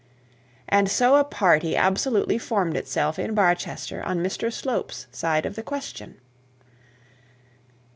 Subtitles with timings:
[0.67, 5.61] And so a party absolutely formed itself in Barchester on Mr Slope's side of the
[5.61, 6.17] question!